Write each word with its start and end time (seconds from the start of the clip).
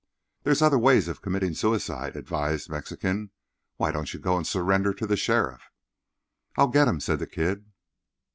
"There's 0.41 0.63
other 0.63 0.79
ways 0.79 1.07
of 1.07 1.21
committing 1.21 1.53
suicide," 1.53 2.15
advised 2.15 2.71
Mexican. 2.71 3.29
"Why 3.77 3.91
don't 3.91 4.11
you 4.15 4.19
go 4.19 4.35
and 4.35 4.47
surrender 4.47 4.95
to 4.95 5.05
the 5.05 5.15
sheriff?" 5.15 5.69
"I'll 6.57 6.69
get 6.69 6.87
him," 6.87 6.99
said 6.99 7.19
the 7.19 7.27
Kid. 7.27 7.67